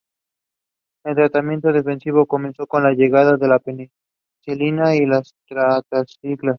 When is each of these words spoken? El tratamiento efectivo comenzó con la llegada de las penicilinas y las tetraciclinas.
El 1.05 1.13
tratamiento 1.13 1.69
efectivo 1.69 2.25
comenzó 2.25 2.65
con 2.65 2.81
la 2.83 2.93
llegada 2.93 3.37
de 3.37 3.47
las 3.47 3.61
penicilinas 3.61 4.95
y 4.95 5.05
las 5.05 5.35
tetraciclinas. 5.47 6.49